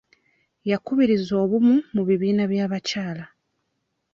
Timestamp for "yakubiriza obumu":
0.71-1.75